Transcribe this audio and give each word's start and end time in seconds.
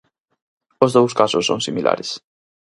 Os 0.85 0.91
dous 0.97 1.13
casos 1.19 1.47
son 1.49 1.59
similares. 1.67 2.09